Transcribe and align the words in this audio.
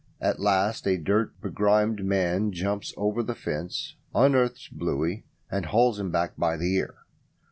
At 0.19 0.39
last 0.39 0.87
a 0.87 0.97
dirt 0.97 1.39
begrimed 1.41 2.03
man 2.03 2.51
jumps 2.51 2.91
over 2.97 3.21
the 3.21 3.35
fence, 3.35 3.97
unearths 4.15 4.67
Bluey, 4.67 5.25
and 5.51 5.67
hauls 5.67 5.99
him 5.99 6.09
back 6.09 6.35
by 6.37 6.57
the 6.57 6.75
ear. 6.75 6.95